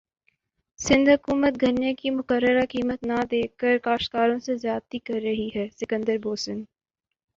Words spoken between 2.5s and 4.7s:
قیمت نہ دیکر کاشتکاروں سے